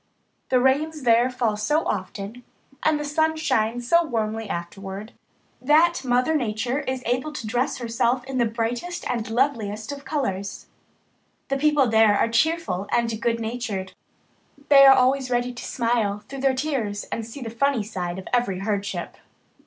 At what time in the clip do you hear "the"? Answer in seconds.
0.49-0.59, 2.99-3.05, 8.39-8.47, 11.49-11.57, 17.41-17.51